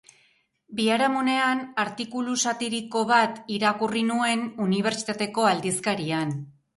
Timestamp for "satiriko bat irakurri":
2.51-4.01